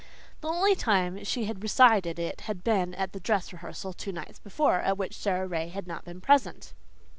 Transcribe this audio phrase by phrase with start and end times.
[0.39, 4.39] The only time she had recited it had been at the "dress rehearsal" two nights
[4.39, 6.73] before, at which Sara Ray had not been present.